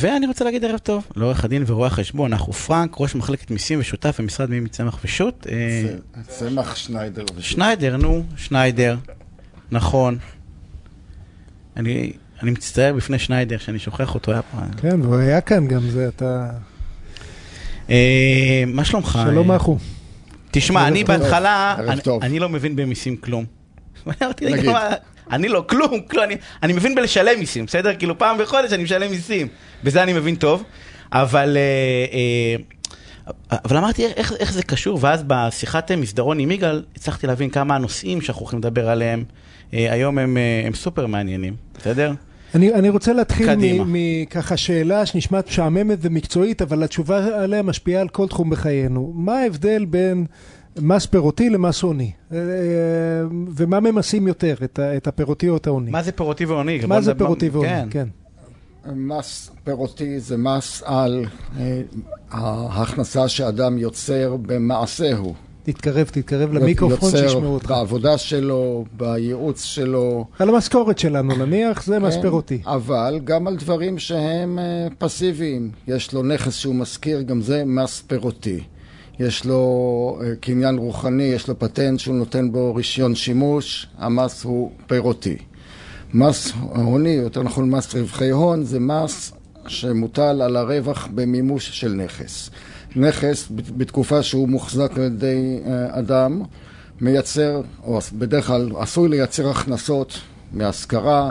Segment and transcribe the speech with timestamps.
[0.00, 4.20] ואני רוצה להגיד ערב טוב לעורך הדין ורואה החשבון, אנחנו פרנק, ראש מחלקת מיסים ושותף
[4.20, 5.46] במשרד מימי צמח ושות'.
[5.50, 5.84] אה,
[6.28, 7.24] צמח שניידר.
[7.40, 8.96] שניידר, נו, שניידר,
[9.70, 10.18] נכון.
[11.76, 14.58] אני, אני מצטער בפני שניידר שאני שוכח אותו, היה פה.
[14.80, 16.50] כן, והוא היה כאן גם זה, אתה...
[17.90, 19.18] אה, מה שלומך?
[19.26, 19.78] שלום אחו.
[20.50, 21.04] תשמע, אני.
[21.04, 21.76] בהתחלה.
[22.22, 23.57] אני לא מבין במיסים כלום.
[25.32, 27.94] אני לא, כלום, כלום, אני- אני מבין בלשלם מיסים, בסדר?
[27.94, 29.46] כאילו פעם בחודש אני משלם מיסים,
[29.84, 30.64] בזה אני מבין טוב,
[31.12, 31.56] אבל...
[31.56, 32.56] אה, אה,
[33.64, 34.98] אבל אמרתי, איך, איך זה קשור?
[35.02, 39.24] ואז בשיחת מסדרון עם יגאל, הצלחתי להבין כמה הנושאים שאנחנו הולכים לדבר עליהם,
[39.74, 42.12] אה, היום הם, אה, הם סופר מעניינים, בסדר?
[42.54, 43.46] אני, אני רוצה להתחיל
[43.86, 49.12] מככה שאלה שנשמעת משעממת ומקצועית, אבל התשובה עליה משפיעה על כל תחום בחיינו.
[49.16, 50.26] מה ההבדל בין
[50.82, 52.10] מס פירותי למס הוני?
[52.32, 52.38] אה,
[53.56, 55.90] ומה ממסים יותר, את, הפירותי או את ההוני?
[55.90, 56.80] מה זה פירותי ועוני?
[56.86, 57.68] מה זה פירותי והוני?
[57.68, 57.88] כן.
[57.90, 58.08] כן.
[58.94, 61.24] מס פירותי זה מס על
[61.58, 61.80] אה,
[62.30, 65.34] ההכנסה שאדם יוצר במעשהו.
[65.62, 67.70] תתקרב, תתקרב למיקרופון יוצר שישמעו אותך.
[67.70, 70.24] בעבודה שלו, בייעוץ שלו.
[70.38, 72.62] על המשכורת שלנו נניח, זה מס כן, פירותי.
[72.66, 75.70] אבל גם על דברים שהם אה, פסיביים.
[75.88, 78.60] יש לו נכס שהוא משכיר, גם זה מס פירותי.
[79.20, 84.70] יש לו אה, קניין רוחני, יש לו פטנט שהוא נותן בו רישיון שימוש, המס הוא
[84.86, 85.36] פירותי.
[86.14, 89.32] מס הוני, יותר נכון מס רווחי הון, זה מס
[89.66, 92.50] שמוטל על הרווח במימוש של נכס.
[92.96, 96.42] נכס, בתקופה שהוא מוחזק על ידי אה, אדם,
[97.00, 100.20] מייצר, או בדרך כלל עשוי לייצר הכנסות
[100.52, 101.30] מהשכרה,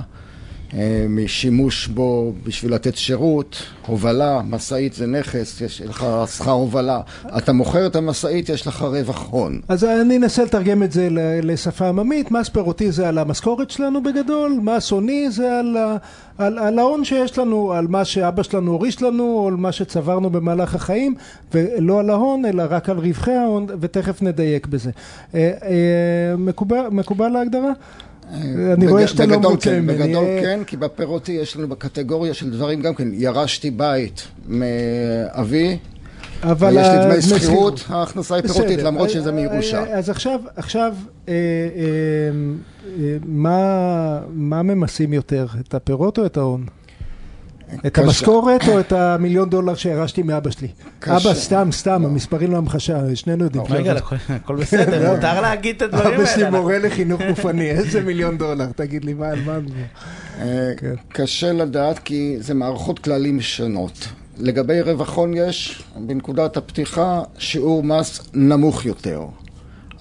[1.10, 7.02] משימוש בו בשביל לתת שירות, הובלה, משאית זה נכס, יש לך שכר הובלה.
[7.38, 9.62] אתה מוכר את המשאית, יש לך רווח הון.
[9.68, 11.08] אז אני אנסה לתרגם את זה
[11.44, 15.78] לשפה עממית, מס פירותי זה על המשכורת שלנו בגדול, מס הוני זה על,
[16.38, 20.30] על, על ההון שיש לנו, על מה שאבא שלנו הוריש לנו, או על מה שצברנו
[20.30, 21.16] במהלך החיים,
[21.54, 24.92] ולא על ההון, אלא רק על רווחי ההון, ותכף נדייק בזה.
[25.36, 27.72] אה, אה, מקובל, מקובל ההגדרה?
[28.74, 29.98] אני רואה שאתה לא מרוצה כן, ממני.
[29.98, 35.78] בגדול אה, כן, כי בפירותי יש לנו בקטגוריה של דברים גם כן, ירשתי בית מאבי,
[36.44, 38.80] אבל ויש לי דמי שכירות, ההכנסה היא פירותית.
[38.80, 39.84] למרות אה, שזה מירושה.
[39.84, 40.96] אה, אז עכשיו, עכשיו,
[41.28, 41.80] אה, אה,
[43.00, 46.66] אה, מה, מה ממסים יותר, את הפירות או את ההון?
[47.88, 47.98] את.
[47.98, 50.68] המשכורת או את המיליון דולר שירשתי מאבא שלי?
[51.08, 53.64] אבא, סתם, סתם, המספרים לא המחשה, שנינו יודעים.
[53.70, 53.94] רגע,
[54.30, 56.18] הכל- בסדר, מותר להגיד את הדברים האלה.
[56.18, 58.66] אבא שלי מורה לחינוך גופני, איזה מיליון דולר?
[58.76, 59.58] תגיד לי, מה, על מה?
[60.42, 60.94] אה, כן.
[61.10, 64.08] קשה לדעת כי זה מערכות כללים שונות.
[64.40, 69.22] לגבי רווח הון יש בנקודת הפתיחה שיעור מס נמוך יותר,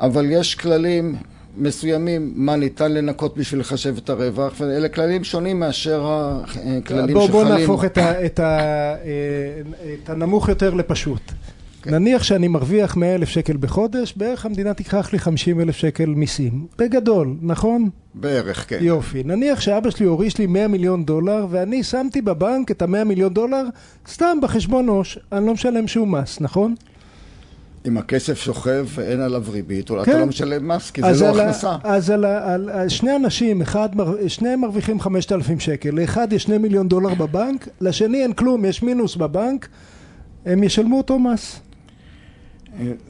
[0.01, 1.17] אבל יש כללים
[1.57, 6.07] מסוימים מה ניתן לנקות בשביל לחשב את הרווח, ואלה כללים שונים מאשר
[6.45, 7.49] הכללים בוא, שחלים.
[7.49, 8.95] נהפוך את, ה, את, ה,
[10.05, 11.33] את הנמוך יותר לפשוט.
[11.83, 11.95] כן.
[11.95, 16.67] נניח שאני מרוויח 100 אלף שקל בחודש, בערך המדינה תיקח לי 50 אלף שקל מיסים.
[16.79, 17.89] בגדול, נכון?
[18.15, 18.79] בערך, כן.
[18.81, 19.23] יופי.
[19.23, 23.65] נניח שאבא שלי הוריש לי 100 מיליון דולר, ואני שמתי בבנק את ה-100 מיליון דולר
[24.09, 25.19] סתם בחשבון עו"ש.
[25.33, 26.75] אני לא משלם שום מס, נכון?
[27.87, 30.11] אם הכסף שוכב ואין עליו ריבית, אולי כן.
[30.11, 31.77] אתה לא משלם מס, כי זה לא על ה- הכנסה.
[31.85, 33.89] אז על, ה- על, על שני אנשים, אחד,
[34.29, 39.17] שניהם מרוויחים 5,000 שקל, לאחד יש 2 מיליון דולר בבנק, לשני אין כלום, יש מינוס
[39.17, 39.69] בבנק,
[40.47, 41.61] הם ישלמו אותו מס.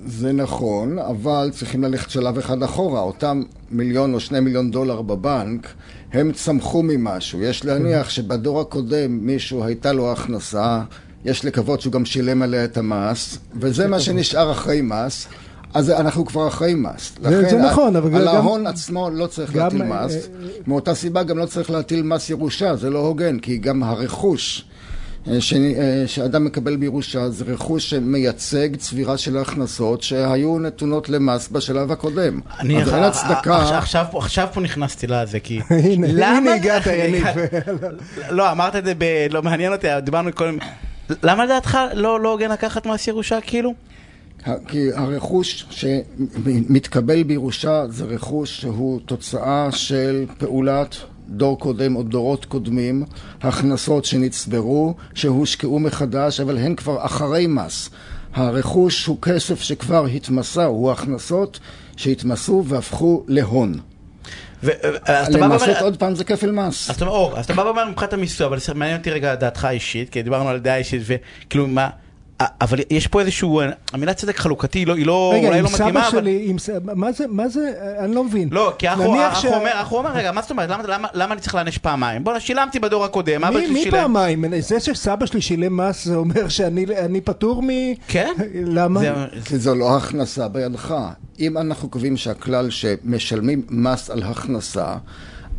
[0.07, 3.01] זה נכון, אבל צריכים ללכת שלב אחד אחורה.
[3.01, 5.69] אותם מיליון או שני מיליון דולר בבנק,
[6.13, 7.43] הם צמחו ממשהו.
[7.43, 10.83] יש להניח שבדור הקודם מישהו הייתה לו הכנסה,
[11.27, 15.27] יש לקוות שהוא גם שילם עליה את המס, וזה מה שנשאר אחרי מס.
[15.75, 17.13] אז אנחנו כבר אחרי מס.
[17.23, 20.15] זה- זה נכון, אבל על גם- ההון עצמו לא צריך גם, להטיל אה, מס.
[20.15, 20.21] אה,
[20.67, 24.65] מאותה סיבה גם לא צריך להטיל מס ירושה, זה לא הוגן, כי גם הרכוש
[25.31, 25.55] אה, ש-
[26.07, 32.41] שאדם מקבל בירושה זה רכוש שמייצג צבירה של הכנסות שהיו נתונות למס בשלב הקודם.
[32.61, 33.57] אני אז אין עכשיו- הצדקה...
[33.57, 35.61] עכשיו עכשיו פה נכנסתי לזה, כי...
[35.85, 37.25] הנה, למה- הנה הגעת, יניב.
[38.31, 39.05] לא, אמרת את זה ב...
[39.31, 40.59] לא מעניין אותי, דיברנו קודם...
[41.23, 43.75] למה לדעתך לא לא הוגן לקחת מס ירושה, כאילו?
[44.69, 50.97] כי הרכוש שמתקבל בירושה זה רכוש שהוא תוצאה של פעולת
[51.29, 53.05] דור קודם או דורות קודמים,
[53.43, 57.91] הכנסות שנצברו, שהושקעו מחדש, אבל הן כבר אחרי מס.
[58.35, 61.61] הרכוש הוא כסף שכבר התמסה, הוא הכנסות
[61.97, 63.81] שהתמסו והפכו להון.
[65.29, 65.81] למסות ואומר...
[65.85, 66.91] עוד פעם זה כפל מס.
[66.91, 66.97] אז
[67.45, 70.77] אתה בא ואומר מבחינת המיסוי, אבל מעניין אותי רגע דעתך האישית, כי דיברנו על דעה
[70.77, 71.89] אישית, וכאילו מה...
[72.61, 73.61] אבל יש פה איזשהו,
[73.93, 76.21] המילה צדק חלוקתי לא- היא לא, רגע, אולי לא מתאימה, סבא אבל...
[76.21, 78.49] שלי, עם ס- מה זה, מה זה, אני לא מבין.
[78.53, 81.41] לא, כי אחו ש- אומר, אחו אומר, רגע, מה זאת אומרת, למה- למה- למה אני
[81.41, 82.25] צריך להענש פעמיים?
[82.25, 83.97] בוא'נה, שילמתי בדור הקודם, אבא מי, שלי מי שילם.
[83.99, 84.45] פעמיים?
[84.61, 87.69] זה שסבא שלי שילם מס זה אומר שאני אני פטור מ...
[88.09, 88.33] כן?
[88.67, 89.01] למה?
[89.01, 89.13] זה-
[89.45, 90.95] כי זו לא הכנסה בידך.
[91.41, 94.97] אם אנחנו קובעים שהכלל שמשלמים מס על הכנסה,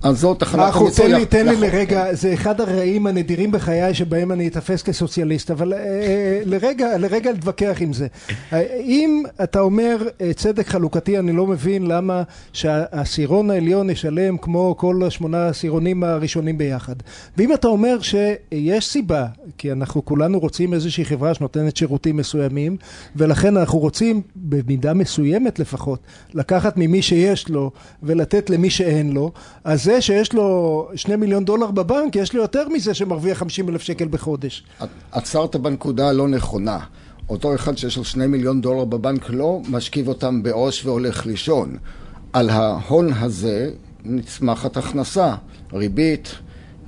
[0.02, 1.56] אז זאת תחנת המיסוי תן לי, תן לי.
[1.58, 7.32] לרגע, זה אחד הרעים הנדירים בחיי שבהם אני אתפס כסוציאליסט, אבל אה, אה, לרגע, לרגע
[7.32, 8.08] להתווכח עם זה.
[8.80, 12.24] אם אתה אומר אה, צדק חלוקתי, אני לא מבין למה
[12.54, 16.96] שהעשירון העליון ישלם כמו כל השמונה העשירונים הראשונים ביחד.
[17.38, 19.26] ואם אתה אומר שיש סיבה,
[19.58, 22.78] כי אנחנו כולנו רוצים איזושהי חברה שנותנת שירותים מסוימים,
[23.16, 26.00] ולכן אנחנו רוצים, במידה מסוימת לפחות,
[26.34, 27.72] לקחת ממי שיש לו
[28.04, 29.32] ולתת למי שאין לו,
[29.64, 33.82] אז זה שיש לו שני מיליון דולר בבנק, יש לו יותר מזה שמרוויח 50 אלף
[33.82, 34.64] שקל בחודש.
[35.12, 36.80] עצרת בנקודה הלא נכונה.
[37.30, 41.78] אותו אחד שיש לו שני מיליון דולר בבנק לא משכיב אותם בעו"ש והולך לישון.
[42.34, 43.72] על ההון הזה
[44.04, 45.36] נצמחת הכנסה,
[45.74, 46.36] ריבית,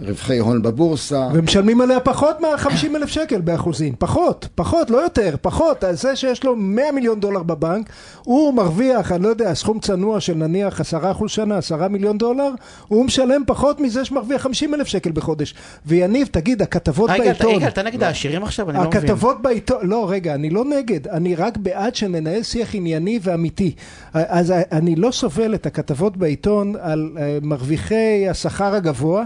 [0.02, 1.28] רווחי הון בבורסה.
[1.34, 3.96] ומשלמים עליה פחות מה-50 אלף שקל באחוזים.
[4.00, 5.84] פחות, פחות, לא יותר, פחות.
[5.84, 7.90] אז זה שיש לו 100 מיליון דולר בבנק,
[8.24, 12.50] הוא מרוויח, אני לא יודע, סכום צנוע של נניח 10 אחוז שנה, 10 מיליון דולר,
[12.88, 15.54] הוא משלם פחות מזה שמרוויח 50 אלף שקל בחודש.
[15.86, 17.56] ויניב, תגיד, הכתבות רגע, בעיתון...
[17.56, 18.70] רגע, אתה נגד העשירים עכשיו?
[18.70, 19.02] אני לא מבין.
[19.02, 23.72] הכתבות בעיתון, לא רגע, אני לא נגד, אני רק בעד שננהל שיח ענייני ואמיתי.
[24.14, 29.24] אז אני לא סובל את הכתבות בעיתון על אה, מרוויחי השכר הגבוה,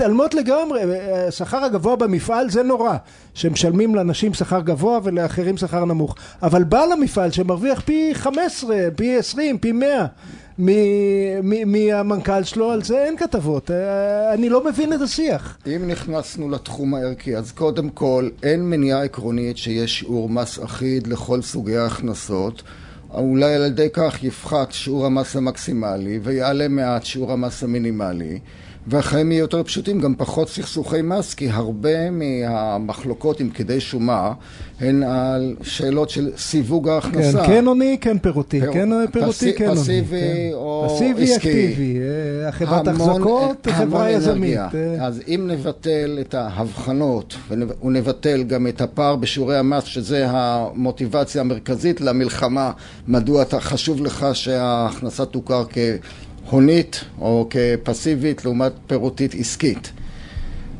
[0.00, 2.96] שמתעלמות לגמרי, אה, השכר הגבוה במפעל זה נורא,
[3.34, 6.14] שמשלמים לאנשים שכר גבוה ולאחרים שכר נמוך.
[6.42, 10.06] אבל בעל המפעל שמרוויח פי 15, פי 20, פי 100
[10.58, 10.70] מ-
[11.42, 13.70] מ- מהמנכ"ל שלו, על זה אין כתבות.
[13.70, 15.58] אה, אני לא מבין את השיח.
[15.66, 21.42] אם נכנסנו לתחום הערכי, אז קודם כל, אין מניעה עקרונית שיש שיעור מס אחיד לכל
[21.42, 22.62] סוגי ההכנסות.
[23.14, 28.38] אולי על ידי כך יפחת שיעור המס המקסימלי ויעלה מעט שיעור המס המינימלי
[28.86, 34.32] והחיים יהיו יותר פשוטים, גם פחות סכסוכי מס, כי הרבה מהמחלוקות עם פקידי שומה
[34.80, 37.46] הן על שאלות של סיווג כן, ההכנסה.
[37.46, 39.80] כן עוני, כן פירותי, פיר- כן פירותי, פסי- כן עוני.
[39.80, 40.50] פסיבי כן.
[40.52, 41.36] או פסיבי, עסקי.
[41.36, 41.98] אקטיבי,
[42.46, 44.58] אה, חברת החזקות, חברה יזמית.
[44.58, 51.40] אה, אז אם נבטל את ההבחנות ונב- ונבטל גם את הפער בשיעורי המס, שזה המוטיבציה
[51.40, 52.72] המרכזית למלחמה,
[53.08, 55.64] מדוע אתה חשוב לך שההכנסה תוכר
[56.48, 59.92] כהונית או כפסיבית לעומת פירותית עסקית.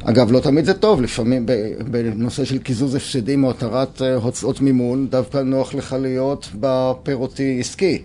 [0.05, 1.47] אגב, לא תמיד זה טוב, לפעמים
[1.91, 8.03] בנושא של קיזוז הפסדים או התרת אה, הוצאות מימון, דווקא נוח לך להיות בפירותי עסקי.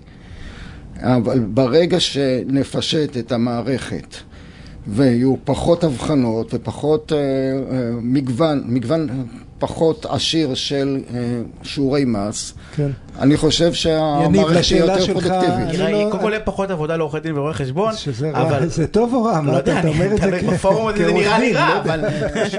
[1.00, 4.16] אבל ברגע שנפשט את המערכת
[4.88, 9.08] ויהיו פחות הבחנות ופחות אה, אה, מגוון, מגוון
[9.60, 11.20] פחות עשיר של אה,
[11.64, 12.92] שיעורי מס, כן.
[13.20, 15.80] אני חושב שהמערכת לשאלה יותר פרודקטיבית.
[15.80, 17.94] לא- קודם כל יהיה פחות עבודה לעורכי דין ורואי חשבון,
[18.34, 18.68] אבל...
[18.78, 19.42] זה טוב או רע?
[19.42, 21.82] לא יודע, אתה אומר את זה בפורום הזה זה נראה לי רע, לא.
[21.82, 22.02] אבל...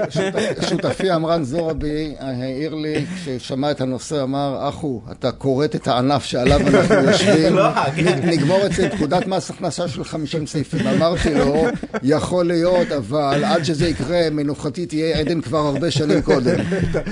[0.69, 6.59] שותפי עמרן זורבי העיר לי, כששמע את הנושא, אמר, אחו, אתה כורת את הענף שעליו
[6.67, 8.19] אנחנו יושבים, לא, כן.
[8.23, 10.87] נגמור את זה פקודת מס הכנסה של 50 סעיפים.
[10.87, 11.65] אמרתי לו,
[12.03, 16.55] יכול להיות, אבל עד שזה יקרה, מנוחתי תהיה עדן כבר הרבה שנים קודם.
[16.95, 17.09] אתה-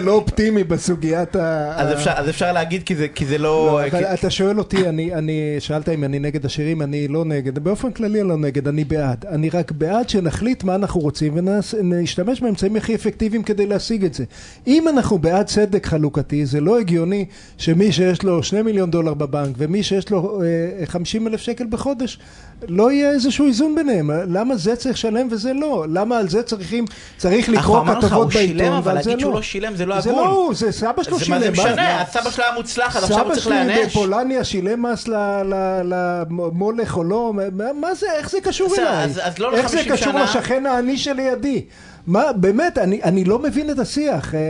[0.00, 1.72] לא אופטימי בסוגיית ה...
[1.76, 3.80] אז אפשר- להגיד כי זה- לא...
[3.92, 5.10] לא, אתה שואל אותי, אני,
[5.58, 9.24] שאלת אם אני נגד השירים, אני לא נגד, באופן כללי אני לא נגד, אני בעד.
[9.28, 14.24] אני רק בעד שנחליט מה אנחנו רוצים ונשתמש באמצעים הכי אפקטיביים כדי להשיג את זה.
[14.66, 17.24] אם אנחנו בעד צדק חלוקתי, זה לא הגיוני
[17.58, 20.42] שמי שיש לו שני מיליון דולר בבנק ומי שיש לו
[20.80, 22.18] אה, 50 אלף שקל בחודש,
[22.68, 24.10] לא יהיה איזשהו איזון ביניהם.
[24.28, 25.86] למה זה צריך לשלם וזה לא?
[25.92, 26.84] למה על זה צריכים,
[27.16, 29.36] צריך לקרוא אנחנו אמרנו לך, כתבות הוא שילם, בעיתון אבל ועל זה להגיד שהוא לא?
[29.36, 30.24] לא שילם זה לא זה הגון.
[30.24, 31.38] לא הוא, זה סבא שלו זה שילם.
[31.38, 32.00] מה זה משנה?
[32.02, 33.92] הסבא שלו היה מוצלח, אז עכשיו הוא צריך סבא שלי להיענש.
[33.92, 35.08] בפולניה שילם מס
[35.84, 37.32] למולך או לא,
[37.74, 39.08] מה- זה, איך זה קשור אליי?
[39.38, 40.12] לא איך זה ל-50 קשור.
[40.12, 41.64] לשכן העני שלידי?
[42.08, 44.34] מה, באמת, אני, אני לא מבין את השיח.
[44.34, 44.40] אה,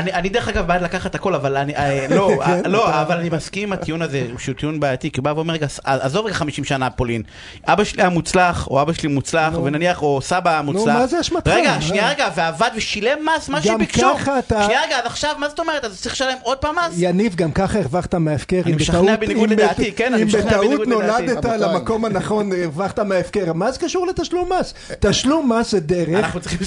[0.00, 3.02] אני, אני דרך אגב בעד לקחת הכל, אבל אני, אה, לא, אה, כן, לא, אתה-
[3.02, 6.26] אבל אני מסכים עם הטיעון הזה, שהוא טיעון בעייתי, כי הוא בא ואומר, רגע, עזוב
[6.26, 7.22] רגע 50 שנה פולין,
[7.66, 9.64] אבא שלי היה מוצלח, או אבא שלי מוצלח, נו.
[9.64, 10.94] ונניח, או סבא היה מוצלח.
[10.96, 11.46] מה זה אשמתך?
[11.54, 11.80] רגע, אה.
[11.80, 14.06] שנייה רגע, ועבד ושילם מס, מה גם שביקשו.
[14.18, 15.84] ככה אתה- שנייה רגע, אז עכשיו, מה זאת אומרת?
[15.84, 16.94] אז צריך לשלם עוד פעם מס?
[16.96, 18.60] יניב, גם ככה הרווחת מההפקר.
[18.64, 21.22] אני אם משכנע בטעות- בניגוד אם לדעתי, כן, אני אם משכנע בטעות בניגוד לדעתי.
[21.26, 21.58] נולדת רבותיי.
[21.60, 23.52] למקום הנכון, הרווחת מההפקר.
[23.52, 24.74] מה זה קשור לתשלום מס?
[25.00, 26.58] תשלום מס זה דרך אנחנו צריכים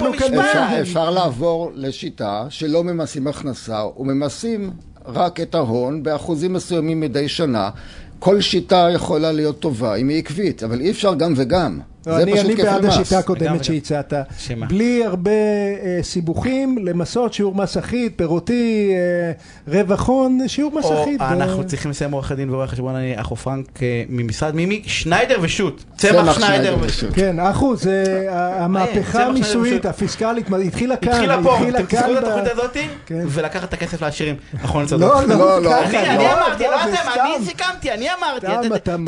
[0.00, 0.46] פה כאן משפט.
[0.46, 4.70] אפשר, אפשר לעבור לשיטה שלא ממסים הכנסה וממסים
[5.06, 7.70] רק את ההון באחוזים מסוימים מדי שנה.
[8.18, 11.80] כל שיטה יכולה להיות טובה אם היא עקבית, אבל אי אפשר גם וגם.
[12.04, 12.94] זה אני פשוט אני בעד מס.
[12.96, 13.64] השיטה הקודמת.
[13.64, 14.12] שהצעת.
[14.38, 14.66] שמה?
[14.66, 19.32] בלי הרבה אה, סיבוכים, למסות שיעור מס אחיד, פירותי, אה,
[19.80, 21.22] רווח הון, שיעור מס או אחיד.
[21.22, 25.38] אנחנו אה, צריכים לסיים עורך הדין ורואה חשבון אני אחו פרנק אה, ממשרד מימי שניידר
[25.42, 27.14] ושות' צמח צמח שניידר שניידר ושות'.
[27.14, 29.86] כן, אחו, זה ה- צמח המהפכה שניידר המיסויית.
[29.86, 32.76] הפיסקלית, התחילה כאן, התחילה פה, התחילה אתם תזכרו את התוכנית הזאת
[33.06, 33.22] כן.
[33.28, 34.36] ולקחת את הכסף לעשירים.
[34.62, 35.02] נכון, צודק.
[35.02, 35.78] לא, לא, לא, לא.
[35.84, 37.20] אני לא, אמרתי, לא, לא זה אתם.
[37.20, 38.46] אני סיכמתי, אני אמרתי,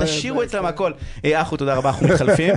[0.05, 0.93] תשאירו אצלם הכל.
[1.25, 2.51] אה, אחו, תודה רבה, אנחנו מתחלפים.